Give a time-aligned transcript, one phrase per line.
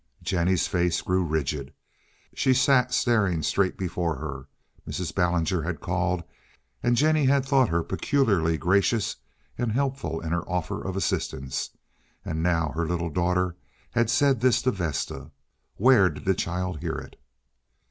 [0.23, 1.75] Jennie's face grew rigid.
[2.33, 4.47] She sat staring straight before her.
[4.89, 5.13] Mrs.
[5.13, 6.23] Ballinger had called,
[6.81, 9.17] and Jennie had thought her peculiarly gracious
[9.59, 11.69] and helpful in her offer of assistance,
[12.25, 13.55] and now her little daughter
[13.91, 15.29] had said this to Vesta.
[15.75, 17.15] Where did the child hear it?